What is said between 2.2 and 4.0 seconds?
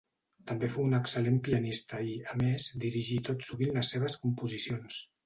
a més, dirigí tot sovint les